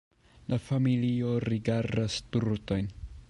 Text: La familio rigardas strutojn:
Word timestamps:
La 0.51 0.57
familio 0.69 1.33
rigardas 1.49 2.17
strutojn: 2.25 2.93